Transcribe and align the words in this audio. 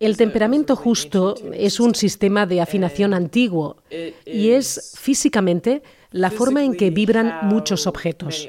El 0.00 0.16
temperamento 0.16 0.76
justo 0.76 1.34
es 1.52 1.80
un 1.80 1.94
sistema 1.94 2.46
de 2.46 2.60
afinación 2.60 3.12
antiguo 3.12 3.76
y 4.24 4.50
es 4.50 4.94
físicamente 4.98 5.82
la 6.10 6.30
forma 6.30 6.64
en 6.64 6.74
que 6.74 6.90
vibran 6.90 7.34
muchos 7.42 7.86
objetos. 7.86 8.46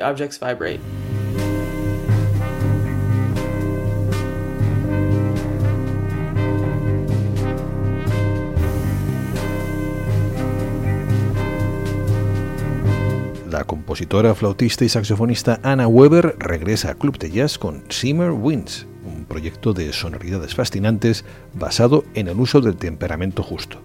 La 13.49 13.63
compositora, 13.63 14.35
flautista 14.35 14.85
y 14.85 14.89
saxofonista 14.89 15.59
Anna 15.63 15.87
Weber 15.87 16.35
regresa 16.37 16.91
a 16.91 16.95
Club 16.95 17.17
de 17.17 17.31
Jazz 17.31 17.57
con 17.57 17.83
Simmer 17.89 18.31
Winds, 18.31 18.85
proyecto 19.29 19.71
de 19.71 19.93
sonoridades 19.93 20.53
fascinantes 20.53 21.23
basado 21.53 22.03
en 22.15 22.27
el 22.27 22.37
uso 22.37 22.59
del 22.59 22.75
temperamento 22.75 23.43
justo. 23.43 23.81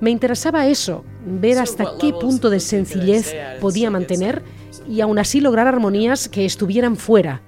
Me 0.00 0.10
interesaba 0.10 0.66
eso, 0.66 1.04
ver 1.24 1.58
hasta 1.58 1.84
qué 2.00 2.12
punto 2.12 2.50
de 2.50 2.58
sencillez 2.58 3.36
podía 3.60 3.90
mantener 3.90 4.42
y 4.88 5.02
aún 5.02 5.18
así 5.18 5.40
lograr 5.40 5.68
armonías 5.68 6.28
que 6.28 6.44
estuvieran 6.44 6.96
fuera. 6.96 7.42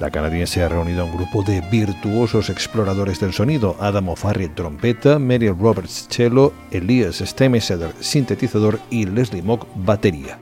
La 0.00 0.10
canadiense 0.10 0.62
ha 0.62 0.68
reunido 0.70 1.02
a 1.02 1.04
un 1.04 1.14
grupo 1.14 1.42
de 1.42 1.60
virtuosos 1.60 2.48
exploradores 2.48 3.20
del 3.20 3.34
sonido, 3.34 3.76
Adam 3.80 4.08
O'Farrill 4.08 4.54
trompeta, 4.54 5.18
Meryl 5.18 5.54
Roberts 5.58 6.08
cello, 6.08 6.54
Elias 6.70 7.16
Stemeseder 7.16 7.92
sintetizador 8.00 8.80
y 8.88 9.04
Leslie 9.04 9.42
Mock 9.42 9.66
batería. 9.74 10.38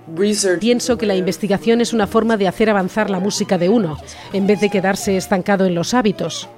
Pienso 0.60 0.96
que 0.96 1.06
la 1.06 1.16
investigación 1.16 1.80
es 1.80 1.92
una 1.92 2.06
forma 2.06 2.36
de 2.36 2.46
hacer 2.46 2.70
avanzar 2.70 3.10
la 3.10 3.18
música 3.18 3.58
de 3.58 3.68
uno, 3.68 3.98
en 4.33 4.46
vez 4.46 4.60
de 4.60 4.70
quedarse 4.70 5.16
estancado 5.16 5.66
en 5.66 5.74
los 5.74 5.92
hábitos. 5.92 6.48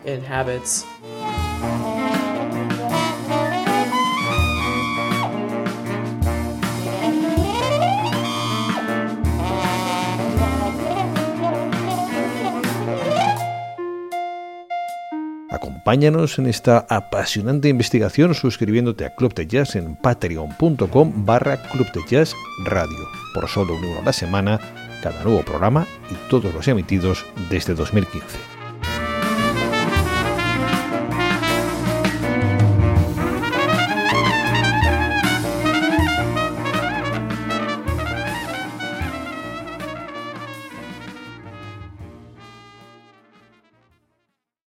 Acompáñanos 15.60 16.38
en 16.38 16.46
esta 16.46 16.86
apasionante 16.88 17.68
investigación 17.68 18.34
suscribiéndote 18.34 19.04
a 19.04 19.14
Club 19.14 19.34
de 19.34 19.46
Jazz 19.46 19.76
en 19.76 19.94
patreon.com 19.94 21.26
barra 21.26 21.58
Club 21.70 21.86
de 21.92 22.00
Jazz 22.08 22.34
Radio. 22.64 22.96
Por 23.34 23.46
solo 23.46 23.74
un 23.76 23.84
euro 23.84 24.00
a 24.00 24.04
la 24.04 24.14
semana, 24.14 24.58
cada 25.02 25.22
nuevo 25.22 25.42
programa 25.42 25.86
y 26.10 26.30
todos 26.30 26.54
los 26.54 26.66
emitidos 26.66 27.26
desde 27.50 27.74
2015. 27.74 28.59